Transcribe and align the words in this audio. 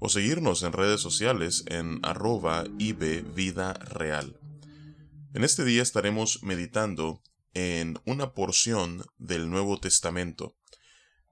o 0.00 0.08
seguirnos 0.08 0.62
en 0.62 0.72
redes 0.72 1.00
sociales 1.00 1.62
en 1.66 2.00
arroba 2.02 2.64
Vida 2.64 3.74
Real. 3.74 4.40
En 5.34 5.44
este 5.44 5.64
día 5.64 5.82
estaremos 5.82 6.42
meditando 6.42 7.22
en 7.54 7.98
una 8.06 8.32
porción 8.32 9.04
del 9.18 9.50
Nuevo 9.50 9.78
Testamento. 9.78 10.56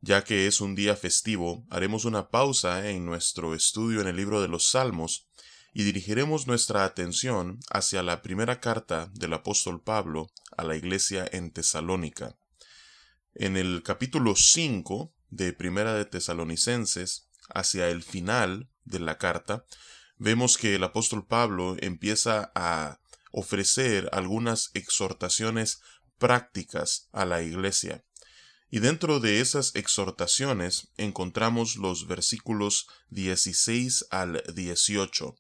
Ya 0.01 0.23
que 0.23 0.47
es 0.47 0.61
un 0.61 0.75
día 0.75 0.95
festivo, 0.95 1.67
haremos 1.71 2.05
una 2.05 2.29
pausa 2.29 2.91
en 2.91 3.05
nuestro 3.05 3.55
estudio 3.55 4.01
en 4.01 4.07
el 4.07 4.17
libro 4.17 4.41
de 4.41 4.49
los 4.49 4.69
Salmos 4.69 5.29
y 5.73 5.83
dirigiremos 5.85 6.47
nuestra 6.47 6.85
atención 6.85 7.59
hacia 7.71 8.03
la 8.03 8.23
primera 8.23 8.61
carta 8.61 9.11
del 9.15 9.33
apóstol 9.33 9.83
Pablo 9.83 10.31
a 10.57 10.65
la 10.65 10.77
iglesia 10.77 11.29
en 11.33 11.51
Tesalónica. 11.51 12.37
En 13.35 13.57
el 13.57 13.83
capítulo 13.83 14.37
5 14.37 15.13
de 15.31 15.53
Primera 15.53 15.95
de 15.95 16.05
Tesalonicenses, 16.05 17.28
hacia 17.49 17.89
el 17.89 18.03
final 18.03 18.69
de 18.85 19.01
la 19.01 19.19
carta, 19.19 19.65
vemos 20.17 20.59
que 20.59 20.75
el 20.75 20.85
apóstol 20.85 21.27
Pablo 21.27 21.77
empieza 21.81 22.51
a 22.55 23.01
ofrecer 23.31 24.09
algunas 24.13 24.71
exhortaciones 24.75 25.81
prácticas 26.19 27.09
a 27.13 27.25
la 27.25 27.43
iglesia. 27.43 28.05
Y 28.71 28.81
dentro 28.81 29.19
de 29.21 29.41
esas 29.41 29.75
exhortaciones 29.75 30.89
encontramos 30.97 31.77
los 31.77 32.07
versículos 32.07 32.87
16 33.11 34.07
al 34.11 34.43
18. 34.55 35.37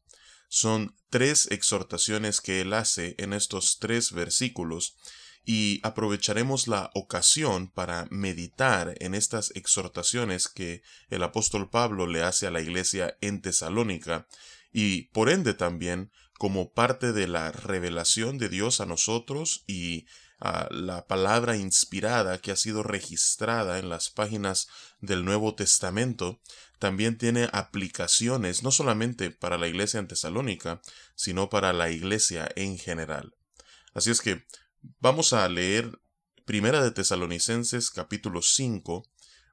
Son 0.48 0.96
tres 1.10 1.46
exhortaciones 1.50 2.40
que 2.40 2.62
él 2.62 2.72
hace 2.72 3.14
en 3.18 3.34
estos 3.34 3.78
tres 3.78 4.12
versículos 4.12 4.96
y 5.44 5.80
aprovecharemos 5.82 6.68
la 6.68 6.90
ocasión 6.94 7.70
para 7.70 8.06
meditar 8.10 8.94
en 9.00 9.14
estas 9.14 9.50
exhortaciones 9.54 10.48
que 10.48 10.82
el 11.08 11.22
apóstol 11.22 11.70
Pablo 11.70 12.06
le 12.06 12.22
hace 12.22 12.46
a 12.46 12.50
la 12.50 12.60
iglesia 12.60 13.16
en 13.20 13.40
Tesalónica 13.40 14.26
y 14.72 15.04
por 15.08 15.30
ende 15.30 15.54
también 15.54 16.10
como 16.38 16.72
parte 16.72 17.12
de 17.12 17.26
la 17.26 17.50
revelación 17.50 18.38
de 18.38 18.48
Dios 18.48 18.80
a 18.80 18.86
nosotros 18.86 19.64
y 19.66 20.06
a 20.40 20.68
la 20.70 21.06
palabra 21.06 21.56
inspirada 21.56 22.38
que 22.38 22.52
ha 22.52 22.56
sido 22.56 22.82
registrada 22.82 23.78
en 23.78 23.88
las 23.88 24.10
páginas 24.10 24.68
del 25.00 25.24
Nuevo 25.24 25.54
Testamento, 25.56 26.40
también 26.78 27.18
tiene 27.18 27.48
aplicaciones 27.52 28.62
no 28.62 28.70
solamente 28.70 29.30
para 29.32 29.58
la 29.58 29.66
iglesia 29.66 29.98
en 29.98 30.06
Tesalónica, 30.06 30.80
sino 31.16 31.50
para 31.50 31.72
la 31.72 31.90
iglesia 31.90 32.48
en 32.54 32.78
general. 32.78 33.34
Así 33.94 34.10
es 34.12 34.20
que 34.20 34.44
Vamos 34.80 35.32
a 35.32 35.48
leer 35.48 36.00
Primera 36.44 36.80
de 36.82 36.92
Tesalonicenses 36.92 37.90
capítulo 37.90 38.42
5 38.42 39.02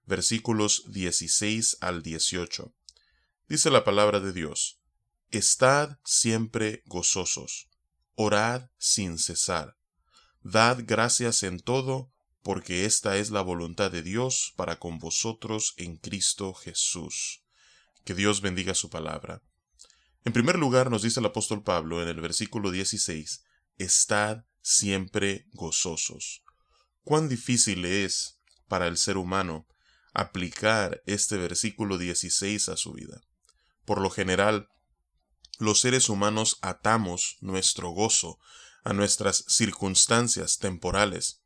versículos 0.06 0.84
16 0.92 1.78
al 1.82 2.04
18. 2.04 2.72
Dice 3.50 3.72
la 3.72 3.84
palabra 3.84 4.20
de 4.20 4.34
Dios, 4.34 4.80
Estad 5.32 5.98
siempre 6.06 6.84
gozosos, 6.86 7.70
orad 8.14 8.70
sin 8.78 9.18
cesar, 9.18 9.76
dad 10.42 10.84
gracias 10.86 11.42
en 11.42 11.60
todo, 11.60 12.12
porque 12.44 12.86
esta 12.86 13.18
es 13.18 13.32
la 13.32 13.42
voluntad 13.42 13.92
de 13.92 14.04
Dios 14.04 14.54
para 14.56 14.78
con 14.78 15.00
vosotros 15.00 15.74
en 15.78 15.98
Cristo 15.98 16.54
Jesús. 16.54 17.44
Que 18.04 18.14
Dios 18.14 18.42
bendiga 18.42 18.76
su 18.76 18.92
palabra. 18.92 19.42
En 20.24 20.34
primer 20.34 20.60
lugar 20.60 20.92
nos 20.92 21.02
dice 21.02 21.20
el 21.20 21.26
apóstol 21.26 21.64
Pablo 21.64 22.04
en 22.04 22.10
el 22.10 22.22
versículo 22.22 22.70
16, 22.70 23.44
Estad 23.80 24.46
siempre 24.66 25.46
gozosos. 25.54 26.42
Cuán 27.04 27.30
difícil 27.30 27.86
es 27.86 28.40
para 28.68 28.88
el 28.88 28.98
ser 28.98 29.16
humano 29.18 29.68
aplicar 30.12 31.04
este 31.06 31.38
versículo 31.38 32.00
16 32.00 32.70
a 32.70 32.76
su 32.76 32.94
vida. 32.94 33.22
Por 33.86 34.02
lo 34.02 34.10
general, 34.10 34.68
los 35.60 35.82
seres 35.82 36.10
humanos 36.10 36.58
atamos 36.64 37.38
nuestro 37.42 37.92
gozo 37.92 38.40
a 38.84 38.94
nuestras 38.94 39.46
circunstancias 39.48 40.58
temporales. 40.58 41.44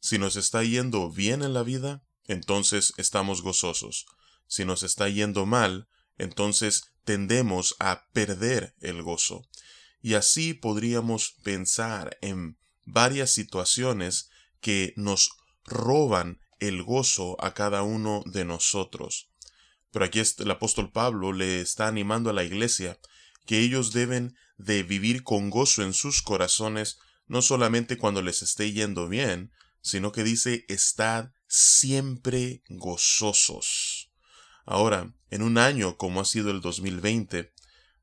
Si 0.00 0.16
nos 0.16 0.36
está 0.36 0.64
yendo 0.64 1.10
bien 1.10 1.42
en 1.42 1.52
la 1.52 1.64
vida, 1.64 2.02
entonces 2.24 2.94
estamos 2.96 3.42
gozosos. 3.42 4.06
Si 4.46 4.64
nos 4.64 4.82
está 4.82 5.10
yendo 5.10 5.44
mal, 5.44 5.88
entonces 6.16 6.94
tendemos 7.04 7.76
a 7.80 8.06
perder 8.12 8.74
el 8.80 9.02
gozo. 9.02 9.46
Y 10.02 10.14
así 10.14 10.52
podríamos 10.52 11.36
pensar 11.42 12.18
en 12.20 12.58
varias 12.84 13.30
situaciones 13.30 14.28
que 14.60 14.92
nos 14.96 15.30
roban 15.64 16.40
el 16.58 16.82
gozo 16.82 17.36
a 17.42 17.54
cada 17.54 17.82
uno 17.82 18.22
de 18.26 18.44
nosotros. 18.44 19.30
Pero 19.92 20.04
aquí 20.04 20.20
el 20.38 20.50
apóstol 20.50 20.90
Pablo 20.90 21.32
le 21.32 21.60
está 21.60 21.86
animando 21.86 22.30
a 22.30 22.32
la 22.32 22.44
iglesia 22.44 22.98
que 23.46 23.60
ellos 23.60 23.92
deben 23.92 24.36
de 24.56 24.82
vivir 24.82 25.22
con 25.22 25.50
gozo 25.50 25.82
en 25.82 25.92
sus 25.92 26.22
corazones, 26.22 26.98
no 27.26 27.42
solamente 27.42 27.98
cuando 27.98 28.22
les 28.22 28.42
esté 28.42 28.72
yendo 28.72 29.08
bien, 29.08 29.52
sino 29.80 30.12
que 30.12 30.22
dice 30.22 30.64
estad 30.68 31.30
siempre 31.46 32.62
gozosos. 32.68 34.10
Ahora, 34.64 35.12
en 35.30 35.42
un 35.42 35.58
año 35.58 35.96
como 35.96 36.20
ha 36.20 36.24
sido 36.24 36.50
el 36.50 36.60
2020, 36.60 37.51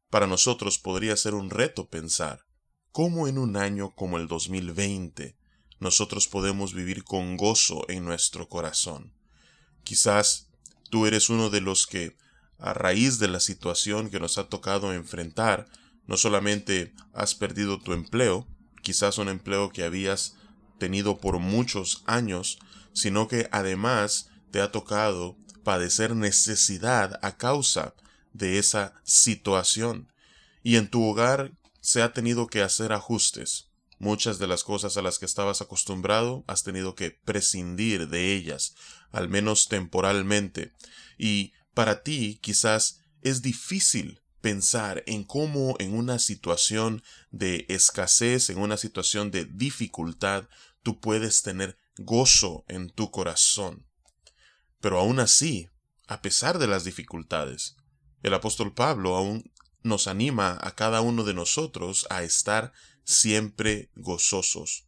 para 0.10 0.28
nosotros 0.28 0.80
podría 0.80 1.16
ser 1.16 1.34
un 1.34 1.50
reto 1.50 1.90
pensar, 1.90 2.46
¿Cómo 2.92 3.28
en 3.28 3.38
un 3.38 3.56
año 3.56 3.94
como 3.94 4.18
el 4.18 4.28
2020 4.28 5.38
nosotros 5.80 6.28
podemos 6.28 6.74
vivir 6.74 7.04
con 7.04 7.38
gozo 7.38 7.86
en 7.88 8.04
nuestro 8.04 8.50
corazón? 8.50 9.14
Quizás 9.84 10.50
tú 10.90 11.06
eres 11.06 11.30
uno 11.30 11.52
de 11.52 11.62
los 11.62 11.86
que, 11.86 12.18
a 12.58 12.74
raíz 12.74 13.20
de 13.20 13.28
la 13.28 13.40
situación 13.40 14.10
que 14.10 14.20
nos 14.20 14.40
ha 14.40 14.50
tocado 14.50 14.92
enfrentar, 14.92 15.68
no 16.08 16.18
solamente 16.18 16.94
has 17.14 17.36
perdido 17.36 17.80
tu 17.80 17.94
empleo, 17.94 18.48
quizás 18.82 19.20
un 19.20 19.30
empleo 19.30 19.70
que 19.70 19.84
habías 19.84 20.36
tenido 20.80 21.20
por 21.20 21.38
muchos 21.38 22.02
años, 22.08 22.58
sino 22.92 23.28
que 23.28 23.48
además 23.52 24.32
te 24.50 24.62
ha 24.62 24.72
tocado 24.72 25.38
padecer 25.64 26.16
necesidad 26.16 27.20
a 27.22 27.38
causa 27.38 27.94
de 28.34 28.60
esa 28.60 28.94
situación. 29.04 30.12
Y 30.64 30.76
en 30.76 30.90
tu 30.90 31.04
hogar 31.04 31.54
se 31.82 32.02
ha 32.02 32.14
tenido 32.14 32.48
que 32.48 32.62
hacer 32.62 32.94
ajustes. 32.94 33.70
Muchas 33.98 34.40
de 34.40 34.48
las 34.48 34.64
cosas 34.64 34.96
a 34.96 35.02
las 35.02 35.20
que 35.20 35.26
estabas 35.26 35.62
acostumbrado 35.62 36.46
has 36.48 36.64
tenido 36.64 36.96
que 36.96 37.12
prescindir 37.12 38.08
de 38.08 38.34
ellas, 38.34 38.76
al 39.12 39.28
menos 39.28 39.68
temporalmente. 39.68 40.74
Y 41.18 41.54
para 41.74 42.02
ti 42.02 42.40
quizás 42.42 43.02
es 43.22 43.42
difícil 43.42 44.22
pensar 44.42 45.04
en 45.06 45.24
cómo 45.26 45.76
en 45.80 45.94
una 45.94 46.18
situación 46.20 47.04
de 47.32 47.66
escasez, 47.68 48.50
en 48.50 48.60
una 48.60 48.78
situación 48.78 49.32
de 49.32 49.46
dificultad, 49.46 50.48
tú 50.82 51.00
puedes 51.00 51.42
tener 51.42 51.78
gozo 51.98 52.64
en 52.68 52.90
tu 52.90 53.12
corazón. 53.12 53.86
Pero 54.80 55.00
aún 55.00 55.20
así, 55.20 55.70
a 56.08 56.22
pesar 56.22 56.58
de 56.58 56.68
las 56.68 56.86
dificultades, 56.86 57.76
el 58.24 58.34
apóstol 58.34 58.74
Pablo 58.74 59.16
aún 59.16 59.52
nos 59.82 60.08
anima 60.08 60.58
a 60.62 60.76
cada 60.76 61.02
uno 61.02 61.24
de 61.24 61.34
nosotros 61.34 62.06
a 62.10 62.24
estar 62.24 62.74
siempre 63.04 63.92
gozosos. 63.96 64.88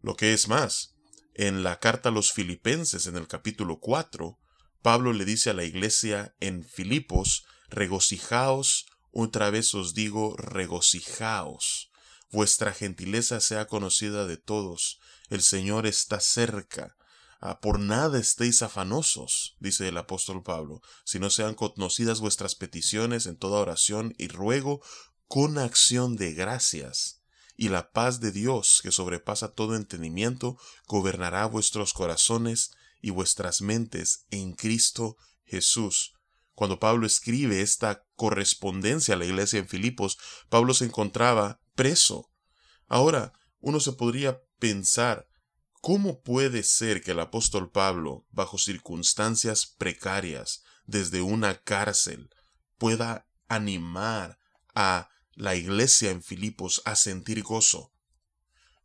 Lo 0.00 0.16
que 0.16 0.32
es 0.32 0.48
más, 0.48 0.96
en 1.34 1.62
la 1.62 1.78
carta 1.78 2.08
a 2.08 2.12
los 2.12 2.32
filipenses 2.32 3.06
en 3.06 3.16
el 3.16 3.28
capítulo 3.28 3.78
4, 3.78 4.38
Pablo 4.82 5.12
le 5.12 5.24
dice 5.24 5.50
a 5.50 5.54
la 5.54 5.64
iglesia 5.64 6.34
en 6.40 6.64
Filipos, 6.64 7.44
regocijaos, 7.68 8.86
otra 9.12 9.50
vez 9.50 9.74
os 9.74 9.94
digo, 9.94 10.36
regocijaos. 10.36 11.90
Vuestra 12.30 12.72
gentileza 12.72 13.40
sea 13.40 13.66
conocida 13.66 14.26
de 14.26 14.36
todos, 14.36 14.98
el 15.30 15.42
Señor 15.42 15.86
está 15.86 16.18
cerca. 16.18 16.96
Ah, 17.44 17.58
por 17.58 17.80
nada 17.80 18.20
estéis 18.20 18.62
afanosos, 18.62 19.56
dice 19.58 19.88
el 19.88 19.96
apóstol 19.96 20.44
Pablo, 20.44 20.80
si 21.04 21.18
no 21.18 21.28
sean 21.28 21.56
conocidas 21.56 22.20
vuestras 22.20 22.54
peticiones 22.54 23.26
en 23.26 23.36
toda 23.36 23.58
oración 23.58 24.14
y 24.16 24.28
ruego 24.28 24.80
con 25.26 25.58
acción 25.58 26.14
de 26.14 26.34
gracias. 26.34 27.20
Y 27.56 27.68
la 27.68 27.90
paz 27.90 28.20
de 28.20 28.30
Dios, 28.30 28.78
que 28.80 28.92
sobrepasa 28.92 29.54
todo 29.54 29.74
entendimiento, 29.74 30.56
gobernará 30.86 31.46
vuestros 31.46 31.92
corazones 31.94 32.70
y 33.00 33.10
vuestras 33.10 33.60
mentes 33.60 34.24
en 34.30 34.52
Cristo 34.52 35.16
Jesús. 35.44 36.14
cuando 36.54 36.78
Pablo 36.78 37.06
escribe 37.06 37.60
esta 37.60 38.04
correspondencia 38.14 39.14
a 39.14 39.18
la 39.18 39.24
iglesia 39.24 39.58
en 39.58 39.66
Filipos, 39.66 40.16
Pablo 40.48 40.74
se 40.74 40.84
encontraba 40.84 41.60
preso. 41.74 42.30
Ahora, 42.86 43.32
uno 43.58 43.80
se 43.80 43.94
podría 43.94 44.40
pensar, 44.60 45.26
¿cómo 45.82 46.22
puede 46.22 46.62
ser 46.62 47.02
que 47.02 47.10
el 47.10 47.18
apóstol 47.18 47.70
Pablo, 47.70 48.24
bajo 48.30 48.56
circunstancias 48.56 49.66
precarias, 49.66 50.62
desde 50.86 51.22
una 51.22 51.60
cárcel, 51.60 52.30
pueda 52.78 53.26
animar 53.48 54.38
a 54.74 55.10
la 55.34 55.56
iglesia 55.56 56.10
en 56.10 56.22
Filipos 56.22 56.82
a 56.84 56.94
sentir 56.94 57.42
gozo? 57.42 57.92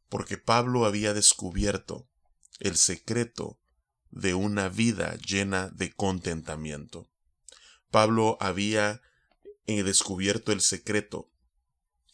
Porque 0.10 0.38
Pablo 0.38 0.86
había 0.86 1.14
descubierto 1.14 2.10
el 2.60 2.76
secreto 2.76 3.60
de 4.10 4.34
una 4.34 4.68
vida 4.68 5.18
llena 5.18 5.70
de 5.70 5.94
contentamiento. 5.94 7.12
Pablo 7.92 8.38
había 8.40 9.02
eh, 9.68 9.84
descubierto 9.84 10.52
el 10.52 10.62
secreto, 10.62 11.30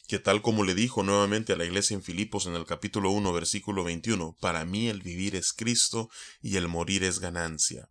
que 0.08 0.20
tal 0.20 0.42
como 0.42 0.64
le 0.64 0.76
dijo 0.76 1.04
nuevamente 1.04 1.54
a 1.54 1.56
la 1.56 1.66
iglesia 1.66 1.96
en 1.96 2.04
Filipos 2.04 2.46
en 2.46 2.56
el 2.56 2.66
capítulo 2.66 3.12
1, 3.12 3.32
versículo 3.34 3.84
21, 3.84 4.38
para 4.40 4.66
mí 4.66 4.90
el 4.90 5.02
vivir 5.02 5.36
es 5.36 5.54
Cristo 5.54 6.10
y 6.42 6.58
el 6.58 6.68
morir 6.68 7.04
es 7.04 7.20
ganancia. 7.20 7.90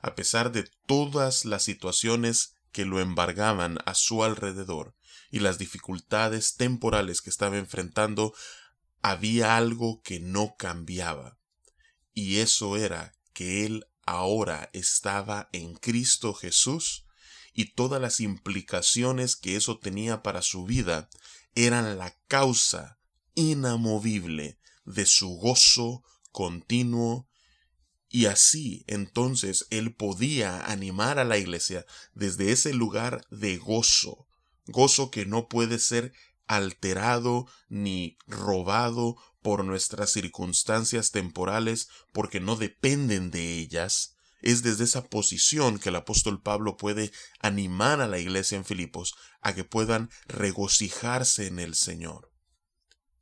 A 0.00 0.14
pesar 0.14 0.52
de 0.52 0.68
todas 0.86 1.44
las 1.44 1.64
situaciones 1.64 2.54
que 2.72 2.84
lo 2.84 3.00
embargaban 3.00 3.78
a 3.86 3.94
su 3.94 4.22
alrededor 4.22 4.94
y 5.30 5.40
las 5.40 5.58
dificultades 5.58 6.54
temporales 6.56 7.22
que 7.22 7.30
estaba 7.30 7.56
enfrentando, 7.56 8.34
había 9.02 9.56
algo 9.56 10.02
que 10.02 10.20
no 10.20 10.54
cambiaba, 10.58 11.38
y 12.14 12.38
eso 12.38 12.76
era 12.76 13.14
que 13.32 13.64
él 13.64 13.86
ahora 14.04 14.70
estaba 14.72 15.48
en 15.52 15.74
Cristo 15.74 16.34
Jesús 16.34 17.06
y 17.52 17.74
todas 17.74 18.00
las 18.00 18.20
implicaciones 18.20 19.36
que 19.36 19.54
eso 19.56 19.78
tenía 19.78 20.22
para 20.22 20.42
su 20.42 20.64
vida 20.64 21.08
eran 21.66 21.98
la 21.98 22.16
causa 22.28 22.98
inamovible 23.34 24.58
de 24.84 25.06
su 25.06 25.30
gozo 25.30 26.04
continuo. 26.30 27.28
Y 28.08 28.26
así 28.26 28.84
entonces 28.86 29.66
él 29.70 29.94
podía 29.94 30.64
animar 30.66 31.18
a 31.18 31.24
la 31.24 31.36
iglesia 31.36 31.84
desde 32.14 32.52
ese 32.52 32.72
lugar 32.72 33.26
de 33.30 33.56
gozo, 33.58 34.28
gozo 34.66 35.10
que 35.10 35.26
no 35.26 35.48
puede 35.48 35.78
ser 35.78 36.12
alterado 36.46 37.46
ni 37.68 38.16
robado 38.26 39.16
por 39.42 39.64
nuestras 39.64 40.12
circunstancias 40.12 41.10
temporales 41.10 41.88
porque 42.12 42.40
no 42.40 42.56
dependen 42.56 43.30
de 43.30 43.58
ellas, 43.58 44.16
es 44.40 44.62
desde 44.62 44.84
esa 44.84 45.04
posición 45.04 45.78
que 45.78 45.88
el 45.88 45.96
apóstol 45.96 46.42
Pablo 46.42 46.76
puede 46.76 47.12
animar 47.40 48.00
a 48.00 48.06
la 48.06 48.18
iglesia 48.18 48.56
en 48.56 48.64
Filipos 48.64 49.14
a 49.40 49.54
que 49.54 49.64
puedan 49.64 50.10
regocijarse 50.26 51.46
en 51.46 51.58
el 51.58 51.74
Señor. 51.74 52.32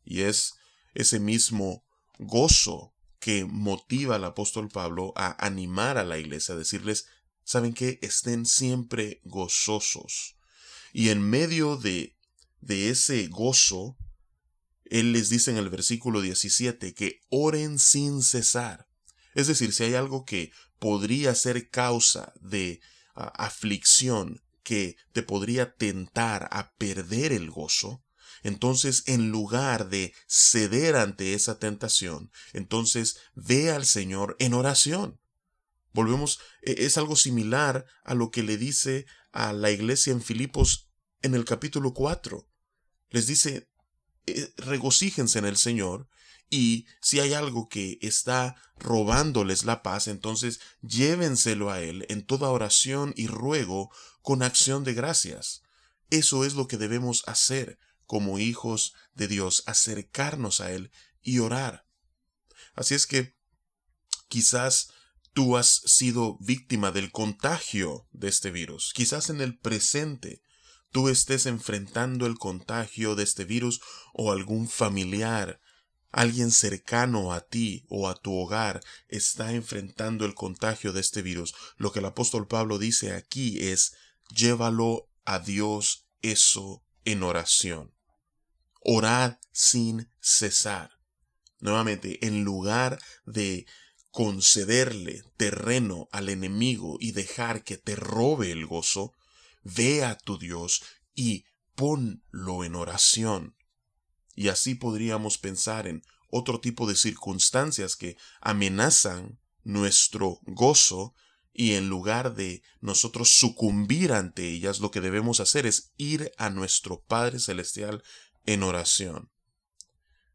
Y 0.04 0.22
es 0.22 0.54
ese 0.94 1.18
mismo 1.20 1.84
gozo 2.18 2.94
que 3.18 3.44
motiva 3.44 4.16
al 4.16 4.24
apóstol 4.24 4.68
Pablo 4.68 5.12
a 5.16 5.44
animar 5.44 5.98
a 5.98 6.04
la 6.04 6.18
iglesia, 6.18 6.54
a 6.54 6.58
decirles, 6.58 7.06
¿saben 7.44 7.74
que 7.74 7.98
Estén 8.02 8.46
siempre 8.46 9.20
gozosos. 9.24 10.36
Y 10.92 11.10
en 11.10 11.22
medio 11.22 11.76
de, 11.76 12.16
de 12.60 12.90
ese 12.90 13.26
gozo, 13.28 13.96
él 14.84 15.12
les 15.12 15.28
dice 15.28 15.50
en 15.50 15.56
el 15.56 15.68
versículo 15.68 16.20
17 16.20 16.94
que 16.94 17.20
oren 17.28 17.78
sin 17.78 18.22
cesar. 18.22 18.88
Es 19.34 19.48
decir, 19.48 19.72
si 19.72 19.84
hay 19.84 19.94
algo 19.94 20.24
que 20.24 20.52
podría 20.78 21.34
ser 21.34 21.70
causa 21.70 22.32
de 22.40 22.80
aflicción, 23.14 24.42
que 24.62 24.96
te 25.12 25.22
podría 25.22 25.76
tentar 25.76 26.48
a 26.50 26.74
perder 26.74 27.32
el 27.32 27.50
gozo, 27.50 28.02
entonces 28.42 29.04
en 29.06 29.30
lugar 29.30 29.88
de 29.88 30.12
ceder 30.26 30.96
ante 30.96 31.34
esa 31.34 31.58
tentación, 31.58 32.32
entonces 32.52 33.18
ve 33.34 33.70
al 33.70 33.86
Señor 33.86 34.36
en 34.38 34.54
oración. 34.54 35.20
Volvemos, 35.92 36.40
e, 36.62 36.84
es 36.84 36.98
algo 36.98 37.16
similar 37.16 37.86
a 38.04 38.14
lo 38.14 38.30
que 38.30 38.42
le 38.42 38.56
dice 38.56 39.06
a 39.32 39.52
la 39.52 39.70
iglesia 39.70 40.12
en 40.12 40.20
Filipos 40.20 40.90
en 41.22 41.34
el 41.34 41.44
capítulo 41.44 41.94
4. 41.94 42.48
Les 43.10 43.26
dice, 43.26 43.68
eh, 44.26 44.52
regocíjense 44.56 45.38
en 45.38 45.46
el 45.46 45.56
Señor 45.56 46.08
y 46.48 46.86
si 47.00 47.20
hay 47.20 47.34
algo 47.34 47.68
que 47.68 47.98
está 48.00 48.54
robándoles 48.78 49.64
la 49.64 49.82
paz, 49.82 50.06
entonces 50.06 50.60
llévenselo 50.80 51.70
a 51.70 51.80
Él 51.80 52.06
en 52.08 52.24
toda 52.24 52.50
oración 52.50 53.12
y 53.16 53.26
ruego 53.26 53.90
con 54.22 54.42
acción 54.42 54.84
de 54.84 54.94
gracias. 54.94 55.62
Eso 56.10 56.44
es 56.44 56.54
lo 56.54 56.68
que 56.68 56.78
debemos 56.78 57.24
hacer 57.26 57.78
como 58.04 58.38
hijos 58.38 58.94
de 59.14 59.26
Dios, 59.26 59.64
acercarnos 59.66 60.60
a 60.60 60.70
Él 60.70 60.92
y 61.20 61.40
orar. 61.40 61.86
Así 62.74 62.94
es 62.94 63.06
que 63.06 63.34
quizás 64.28 64.90
tú 65.32 65.56
has 65.56 65.82
sido 65.84 66.38
víctima 66.40 66.92
del 66.92 67.10
contagio 67.10 68.06
de 68.12 68.28
este 68.28 68.50
virus. 68.50 68.92
Quizás 68.94 69.30
en 69.30 69.40
el 69.40 69.58
presente 69.58 70.42
tú 70.92 71.08
estés 71.08 71.46
enfrentando 71.46 72.26
el 72.26 72.38
contagio 72.38 73.16
de 73.16 73.24
este 73.24 73.44
virus 73.44 73.80
o 74.14 74.32
algún 74.32 74.68
familiar, 74.68 75.60
alguien 76.10 76.50
cercano 76.50 77.32
a 77.32 77.40
ti 77.40 77.84
o 77.88 78.08
a 78.08 78.14
tu 78.14 78.34
hogar 78.34 78.80
está 79.08 79.52
enfrentando 79.52 80.24
el 80.24 80.34
contagio 80.34 80.92
de 80.92 81.00
este 81.00 81.22
virus. 81.22 81.54
Lo 81.76 81.92
que 81.92 81.98
el 81.98 82.06
apóstol 82.06 82.46
Pablo 82.46 82.78
dice 82.78 83.12
aquí 83.12 83.58
es 83.68 83.94
llévalo 84.34 85.08
a 85.24 85.38
Dios 85.38 86.06
eso 86.22 86.84
en 87.04 87.22
oración. 87.22 87.92
Orad 88.80 89.38
sin 89.52 90.10
cesar. 90.20 90.90
Nuevamente, 91.58 92.24
en 92.26 92.44
lugar 92.44 92.98
de 93.24 93.66
concederle 94.10 95.24
terreno 95.36 96.08
al 96.12 96.28
enemigo 96.28 96.96
y 97.00 97.12
dejar 97.12 97.64
que 97.64 97.76
te 97.76 97.96
robe 97.96 98.52
el 98.52 98.66
gozo, 98.66 99.12
ve 99.62 100.04
a 100.04 100.16
tu 100.16 100.38
Dios 100.38 100.82
y 101.14 101.44
ponlo 101.74 102.64
en 102.64 102.74
oración. 102.76 103.56
Y 104.36 104.48
así 104.48 104.76
podríamos 104.76 105.38
pensar 105.38 105.88
en 105.88 106.04
otro 106.30 106.60
tipo 106.60 106.86
de 106.86 106.94
circunstancias 106.94 107.96
que 107.96 108.16
amenazan 108.40 109.40
nuestro 109.64 110.38
gozo 110.42 111.14
y 111.52 111.72
en 111.72 111.88
lugar 111.88 112.34
de 112.34 112.62
nosotros 112.82 113.30
sucumbir 113.30 114.12
ante 114.12 114.46
ellas, 114.46 114.78
lo 114.80 114.90
que 114.90 115.00
debemos 115.00 115.40
hacer 115.40 115.66
es 115.66 115.94
ir 115.96 116.30
a 116.36 116.50
nuestro 116.50 117.00
Padre 117.00 117.38
Celestial 117.38 118.04
en 118.44 118.62
oración. 118.62 119.30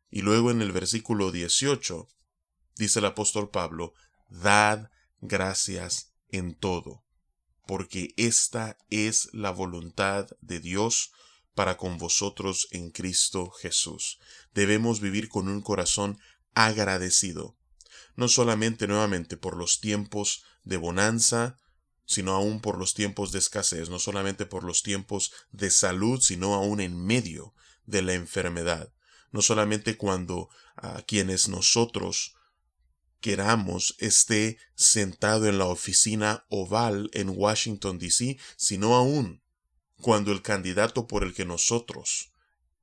Y 0.09 0.23
luego 0.23 0.49
en 0.49 0.63
el 0.63 0.71
versículo 0.71 1.31
18 1.31 2.07
dice 2.75 2.99
el 2.99 3.05
apóstol 3.05 3.51
Pablo, 3.51 3.93
Dad 4.29 4.89
gracias 5.19 6.11
en 6.29 6.55
todo, 6.55 7.03
porque 7.67 8.15
esta 8.17 8.77
es 8.89 9.29
la 9.31 9.51
voluntad 9.51 10.27
de 10.41 10.59
Dios 10.59 11.11
para 11.53 11.77
con 11.77 11.97
vosotros 11.97 12.67
en 12.71 12.91
Cristo 12.91 13.51
Jesús. 13.51 14.19
Debemos 14.53 15.01
vivir 15.01 15.29
con 15.29 15.47
un 15.47 15.61
corazón 15.61 16.19
agradecido, 16.53 17.57
no 18.15 18.27
solamente 18.27 18.87
nuevamente 18.87 19.37
por 19.37 19.57
los 19.57 19.79
tiempos 19.79 20.43
de 20.63 20.77
bonanza, 20.77 21.57
sino 22.05 22.33
aún 22.33 22.59
por 22.59 22.77
los 22.77 22.93
tiempos 22.93 23.31
de 23.31 23.39
escasez, 23.39 23.89
no 23.89 23.99
solamente 23.99 24.45
por 24.45 24.63
los 24.63 24.83
tiempos 24.83 25.31
de 25.51 25.71
salud, 25.71 26.19
sino 26.21 26.53
aún 26.53 26.81
en 26.81 26.97
medio 26.97 27.53
de 27.85 28.01
la 28.01 28.13
enfermedad, 28.13 28.93
no 29.31 29.41
solamente 29.41 29.97
cuando 29.97 30.49
a 30.75 31.01
quienes 31.03 31.47
nosotros 31.47 32.35
queramos 33.21 33.95
esté 33.99 34.57
sentado 34.75 35.47
en 35.47 35.57
la 35.57 35.65
oficina 35.65 36.45
oval 36.49 37.09
en 37.13 37.29
Washington, 37.29 37.99
D.C., 37.99 38.37
sino 38.57 38.95
aún 38.95 39.40
cuando 40.01 40.31
el 40.31 40.41
candidato 40.41 41.07
por 41.07 41.23
el 41.23 41.33
que 41.33 41.45
nosotros 41.45 42.33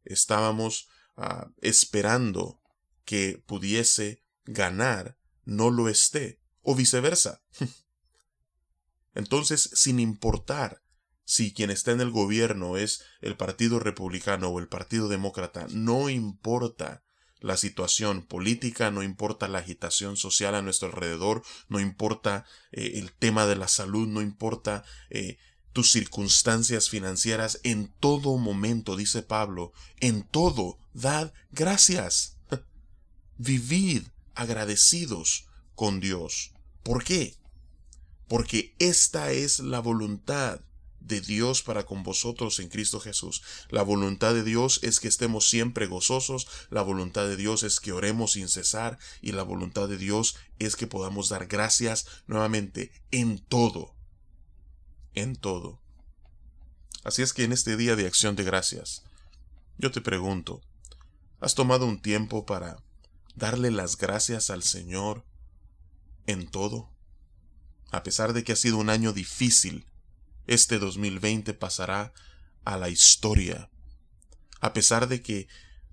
estábamos 0.04 0.88
ah, 1.16 1.50
esperando 1.60 2.60
que 3.04 3.42
pudiese 3.46 4.22
ganar 4.44 5.18
no 5.44 5.70
lo 5.70 5.88
esté, 5.88 6.40
o 6.62 6.74
viceversa. 6.74 7.42
Entonces, 9.14 9.70
sin 9.74 9.98
importar 9.98 10.82
si 11.24 11.52
quien 11.52 11.70
está 11.70 11.92
en 11.92 12.00
el 12.00 12.10
gobierno 12.10 12.76
es 12.76 13.02
el 13.20 13.36
Partido 13.36 13.80
Republicano 13.80 14.48
o 14.48 14.58
el 14.60 14.68
Partido 14.68 15.08
Demócrata, 15.08 15.66
no 15.70 16.08
importa 16.08 17.04
la 17.40 17.56
situación 17.56 18.22
política, 18.22 18.90
no 18.90 19.02
importa 19.02 19.48
la 19.48 19.58
agitación 19.58 20.16
social 20.16 20.54
a 20.54 20.62
nuestro 20.62 20.88
alrededor, 20.88 21.42
no 21.68 21.80
importa 21.80 22.44
eh, 22.72 22.92
el 22.94 23.12
tema 23.12 23.46
de 23.46 23.56
la 23.56 23.68
salud, 23.68 24.08
no 24.08 24.22
importa 24.22 24.84
eh, 25.10 25.38
tus 25.72 25.92
circunstancias 25.92 26.88
financieras, 26.88 27.60
en 27.62 27.92
todo 28.00 28.36
momento, 28.36 28.96
dice 28.96 29.22
Pablo, 29.22 29.72
en 30.00 30.22
todo, 30.22 30.78
dad 30.94 31.32
gracias. 31.52 32.36
Vivid 33.38 34.02
agradecidos 34.34 35.46
con 35.74 36.00
Dios. 36.00 36.52
¿Por 36.82 37.04
qué? 37.04 37.38
porque 38.28 38.74
esta 38.78 39.32
es 39.32 39.58
la 39.58 39.80
voluntad 39.80 40.60
de 41.00 41.20
Dios 41.22 41.62
para 41.62 41.86
con 41.86 42.02
vosotros 42.02 42.60
en 42.60 42.68
Cristo 42.68 43.00
Jesús. 43.00 43.42
La 43.70 43.82
voluntad 43.82 44.34
de 44.34 44.44
Dios 44.44 44.80
es 44.82 45.00
que 45.00 45.08
estemos 45.08 45.48
siempre 45.48 45.86
gozosos, 45.86 46.46
la 46.68 46.82
voluntad 46.82 47.26
de 47.26 47.36
Dios 47.36 47.62
es 47.62 47.80
que 47.80 47.92
oremos 47.92 48.32
sin 48.32 48.48
cesar 48.48 48.98
y 49.22 49.32
la 49.32 49.42
voluntad 49.42 49.88
de 49.88 49.96
Dios 49.96 50.36
es 50.58 50.76
que 50.76 50.86
podamos 50.86 51.30
dar 51.30 51.46
gracias 51.46 52.06
nuevamente 52.26 52.92
en 53.10 53.38
todo, 53.38 53.94
en 55.14 55.36
todo. 55.36 55.80
Así 57.04 57.22
es 57.22 57.32
que 57.32 57.44
en 57.44 57.52
este 57.52 57.76
día 57.76 57.96
de 57.96 58.06
acción 58.06 58.36
de 58.36 58.44
gracias, 58.44 59.04
yo 59.78 59.90
te 59.90 60.00
pregunto, 60.00 60.60
¿has 61.40 61.54
tomado 61.54 61.86
un 61.86 62.00
tiempo 62.00 62.44
para 62.44 62.82
darle 63.34 63.70
las 63.70 63.96
gracias 63.96 64.50
al 64.50 64.62
Señor 64.62 65.24
en 66.26 66.48
todo? 66.48 66.90
A 67.90 68.02
pesar 68.02 68.32
de 68.32 68.44
que 68.44 68.52
ha 68.52 68.56
sido 68.56 68.76
un 68.76 68.90
año 68.90 69.12
difícil, 69.12 69.86
este 70.46 70.78
2020 70.78 71.54
pasará 71.54 72.12
a 72.64 72.76
la 72.76 72.88
historia. 72.88 73.70
A 74.60 74.72
pesar 74.72 75.08
de 75.08 75.22
que 75.22 75.48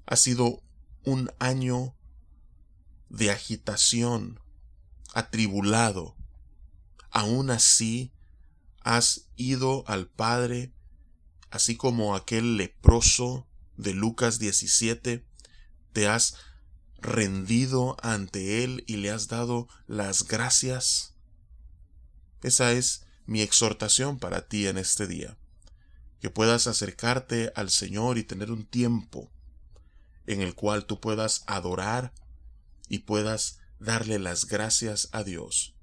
ha 0.05 0.15
sido 0.15 0.61
un 1.03 1.31
año 1.39 1.95
de 3.09 3.31
agitación, 3.31 4.39
atribulado, 5.13 6.15
aún 7.11 7.49
así 7.49 8.11
has 8.85 9.25
ido 9.35 9.83
al 9.87 10.07
Padre, 10.07 10.71
así 11.49 11.75
como 11.75 12.15
aquel 12.15 12.55
leproso 12.55 13.47
de 13.77 13.95
Lucas 13.95 14.37
17, 14.37 15.25
te 15.91 16.07
has 16.07 16.35
rendido 16.99 17.97
ante 18.03 18.63
Él 18.63 18.83
y 18.85 18.97
le 18.97 19.09
has 19.09 19.27
dado 19.27 19.67
las 19.87 20.27
gracias. 20.27 21.15
Esa 22.43 22.73
es 22.73 23.07
mi 23.25 23.41
exhortación 23.41 24.19
para 24.19 24.47
ti 24.47 24.67
en 24.67 24.77
este 24.77 25.07
día, 25.07 25.35
que 26.21 26.29
puedas 26.29 26.67
acercarte 26.67 27.51
al 27.55 27.71
Señor 27.71 28.19
y 28.19 28.23
tener 28.23 28.51
un 28.51 28.67
tiempo 28.67 29.31
en 30.27 30.41
el 30.41 30.53
cual 30.53 30.85
tú 30.85 31.01
puedas 31.01 31.43
adorar 31.47 32.13
y 32.87 32.99
puedas 32.99 33.57
darle 33.79 34.19
las 34.19 34.45
gracias 34.45 35.09
a 35.11 35.23
Dios, 35.23 35.73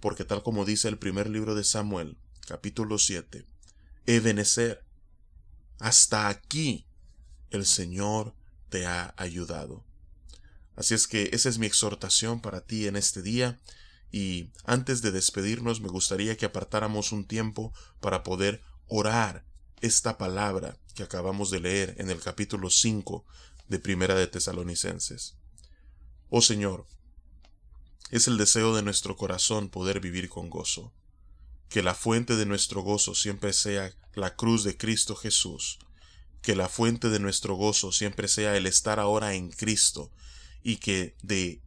porque 0.00 0.26
tal 0.26 0.42
como 0.42 0.66
dice 0.66 0.88
el 0.88 0.98
primer 0.98 1.30
libro 1.30 1.54
de 1.54 1.64
Samuel, 1.64 2.18
capítulo 2.46 2.98
7, 2.98 3.44
Ebenecer, 4.06 4.84
hasta 5.78 6.28
aquí 6.28 6.86
el 7.50 7.66
Señor 7.66 8.34
te 8.68 8.86
ha 8.86 9.14
ayudado. 9.16 9.84
Así 10.76 10.94
es 10.94 11.06
que 11.06 11.30
esa 11.32 11.48
es 11.48 11.58
mi 11.58 11.66
exhortación 11.66 12.40
para 12.40 12.62
ti 12.62 12.86
en 12.86 12.96
este 12.96 13.22
día 13.22 13.60
y 14.10 14.50
antes 14.64 15.02
de 15.02 15.10
despedirnos 15.10 15.80
me 15.80 15.88
gustaría 15.88 16.36
que 16.36 16.46
apartáramos 16.46 17.12
un 17.12 17.24
tiempo 17.24 17.72
para 18.00 18.22
poder 18.22 18.62
orar 18.88 19.44
esta 19.80 20.18
palabra 20.18 20.76
que 20.94 21.02
acabamos 21.02 21.50
de 21.50 21.60
leer 21.60 21.94
en 21.98 22.10
el 22.10 22.20
capítulo 22.20 22.70
5 22.70 23.24
de 23.68 23.78
Primera 23.78 24.14
de 24.14 24.26
Tesalonicenses. 24.26 25.36
Oh 26.28 26.42
Señor, 26.42 26.86
es 28.10 28.28
el 28.28 28.36
deseo 28.36 28.74
de 28.74 28.82
nuestro 28.82 29.16
corazón 29.16 29.68
poder 29.68 30.00
vivir 30.00 30.28
con 30.28 30.50
gozo. 30.50 30.92
Que 31.72 31.82
la 31.82 31.94
fuente 31.94 32.36
de 32.36 32.44
nuestro 32.44 32.82
gozo 32.82 33.14
siempre 33.14 33.54
sea 33.54 33.92
la 34.14 34.36
cruz 34.36 34.62
de 34.62 34.76
Cristo 34.76 35.16
Jesús. 35.16 35.78
Que 36.42 36.54
la 36.54 36.68
fuente 36.68 37.08
de 37.08 37.18
nuestro 37.18 37.54
gozo 37.54 37.92
siempre 37.92 38.28
sea 38.28 38.56
el 38.56 38.66
estar 38.66 39.00
ahora 39.00 39.32
en 39.34 39.50
Cristo 39.50 40.10
y 40.62 40.76
que 40.76 41.16
de 41.22 41.62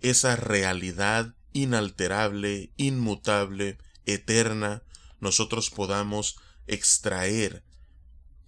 esa 0.00 0.36
realidad 0.36 1.34
inalterable, 1.52 2.70
inmutable, 2.78 3.76
eterna, 4.06 4.82
nosotros 5.20 5.68
podamos 5.68 6.36
extraer 6.66 7.62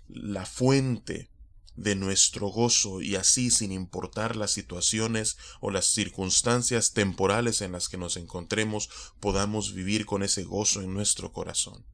la 0.09 0.47
fuente 0.47 1.29
de 1.77 1.95
nuestro 1.95 2.49
gozo 2.49 3.01
y 3.01 3.17
así 3.17 3.51
sin 3.51 3.73
importar 3.73 4.37
las 4.37 4.51
situaciones 4.51 5.37
o 5.61 5.71
las 5.71 5.87
circunstancias 5.87 6.93
temporales 6.93 7.61
en 7.63 7.73
las 7.73 7.89
que 7.89 7.97
nos 7.97 8.17
encontremos 8.17 8.91
podamos 9.21 9.75
vivir 9.75 10.07
con 10.07 10.23
ese 10.23 10.45
gozo 10.45 10.83
en 10.83 10.95
nuestro 10.95 11.33
corazón. 11.33 11.85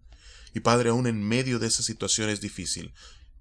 Y 0.55 0.61
Padre, 0.61 0.91
aún 0.91 1.07
en 1.07 1.23
medio 1.23 1.59
de 1.59 1.69
esa 1.69 1.83
situación 1.83 2.31
es 2.31 2.41
difícil, 2.41 2.93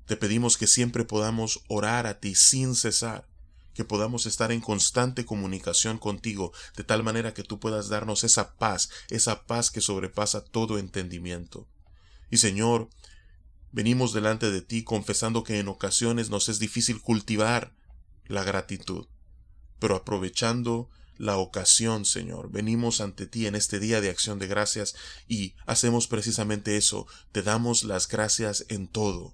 te 0.06 0.18
pedimos 0.18 0.58
que 0.58 0.68
siempre 0.68 1.04
podamos 1.04 1.62
orar 1.68 2.08
a 2.08 2.20
ti 2.20 2.36
sin 2.36 2.76
cesar, 2.76 3.28
que 3.74 3.86
podamos 3.86 4.26
estar 4.26 4.52
en 4.52 4.62
constante 4.62 5.26
comunicación 5.26 5.98
contigo, 5.98 6.52
de 6.76 6.84
tal 6.84 7.04
manera 7.04 7.34
que 7.34 7.44
tú 7.44 7.60
puedas 7.60 7.90
darnos 7.90 8.24
esa 8.24 8.56
paz, 8.56 8.90
esa 9.10 9.46
paz 9.46 9.70
que 9.70 9.82
sobrepasa 9.82 10.44
todo 10.44 10.80
entendimiento. 10.80 11.68
Y 12.32 12.38
Señor, 12.38 12.90
venimos 13.72 14.14
delante 14.14 14.52
de 14.52 14.62
ti 14.62 14.84
confesando 14.84 15.44
que 15.44 15.60
en 15.60 15.68
ocasiones 15.68 16.30
nos 16.30 16.50
es 16.50 16.60
difícil 16.60 17.02
cultivar 17.02 17.74
la 18.26 18.44
gratitud, 18.44 19.08
pero 19.80 19.96
aprovechando 19.96 20.90
la 21.18 21.38
ocasión, 21.38 22.06
Señor. 22.06 22.52
Venimos 22.52 23.02
ante 23.02 23.26
ti 23.26 23.48
en 23.48 23.56
este 23.56 23.80
día 23.80 24.02
de 24.02 24.10
acción 24.10 24.40
de 24.40 24.48
gracias 24.48 24.96
y 25.28 25.56
hacemos 25.66 26.08
precisamente 26.08 26.78
eso, 26.78 27.08
te 27.32 27.42
damos 27.42 27.84
las 27.84 28.08
gracias 28.08 28.66
en 28.70 28.88
todo. 28.88 29.34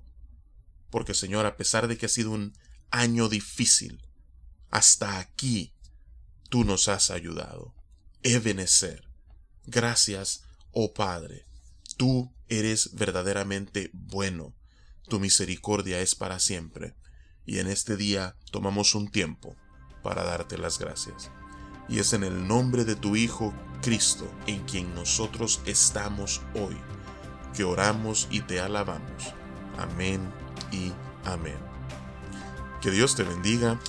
Porque, 0.89 1.13
Señor, 1.13 1.45
a 1.45 1.57
pesar 1.57 1.87
de 1.87 1.97
que 1.97 2.05
ha 2.05 2.09
sido 2.09 2.31
un 2.31 2.53
año 2.91 3.27
difícil, 3.27 4.01
hasta 4.69 5.19
aquí 5.19 5.73
tú 6.49 6.63
nos 6.63 6.87
has 6.87 7.09
ayudado. 7.09 7.73
Ebenecer. 8.21 9.03
Gracias, 9.65 10.43
oh 10.71 10.93
Padre. 10.93 11.45
Tú 11.97 12.33
eres 12.47 12.95
verdaderamente 12.95 13.89
bueno. 13.93 14.53
Tu 15.07 15.19
misericordia 15.19 15.99
es 15.99 16.15
para 16.15 16.39
siempre. 16.39 16.95
Y 17.45 17.59
en 17.59 17.67
este 17.67 17.97
día 17.97 18.35
tomamos 18.51 18.95
un 18.95 19.09
tiempo 19.11 19.55
para 20.01 20.23
darte 20.23 20.57
las 20.57 20.79
gracias. 20.79 21.31
Y 21.89 21.99
es 21.99 22.13
en 22.13 22.23
el 22.23 22.47
nombre 22.47 22.85
de 22.85 22.95
tu 22.95 23.15
Hijo 23.15 23.53
Cristo, 23.81 24.29
en 24.47 24.63
quien 24.63 24.95
nosotros 24.95 25.61
estamos 25.65 26.41
hoy, 26.55 26.77
que 27.53 27.65
oramos 27.65 28.27
y 28.31 28.41
te 28.41 28.61
alabamos. 28.61 29.33
Amén 29.77 30.21
y 30.71 30.93
amén. 31.25 31.57
Que 32.81 32.91
Dios 32.91 33.15
te 33.15 33.23
bendiga 33.23 33.79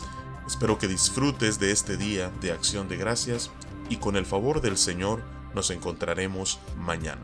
Espero 0.46 0.78
que 0.78 0.88
disfrutes 0.88 1.58
de 1.58 1.70
este 1.70 1.96
día 1.96 2.30
de 2.42 2.52
acción 2.52 2.86
de 2.88 2.98
gracias 2.98 3.50
y 3.88 3.96
con 3.96 4.16
el 4.16 4.26
favor 4.26 4.60
del 4.60 4.76
Señor 4.76 5.22
nos 5.54 5.70
encontraremos 5.70 6.58
mañana. 6.76 7.22